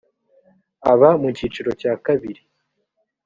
aba 0.91 1.09
mu 1.21 1.29
cyiciro 1.37 1.71
cya 1.81 1.93
kabiri 2.05 2.41